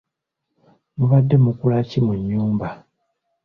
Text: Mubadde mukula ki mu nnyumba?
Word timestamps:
Mubadde 0.97 1.35
mukula 1.43 1.77
ki 1.89 1.99
mu 2.05 2.13
nnyumba? 2.19 2.67